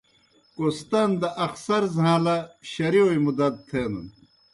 کوہستان 0.55 1.09
دہ 1.21 1.29
اخسر 1.45 1.83
زھاݩلہ 1.95 2.37
شرِیوئے 2.71 3.17
مُدا 3.25 3.47
دہ 3.53 3.59
تھینَن۔ 3.67 4.05